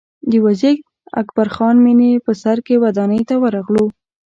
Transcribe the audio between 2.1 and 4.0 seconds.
په سر کې ودانۍ ته ورغلو.